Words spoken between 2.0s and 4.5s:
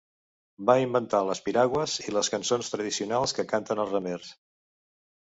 i les cançons tradicionals que canten els remers.